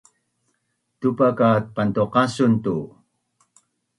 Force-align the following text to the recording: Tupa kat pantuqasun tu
Tupa 0.99 1.27
kat 1.39 1.63
pantuqasun 1.75 2.53
tu 2.63 2.75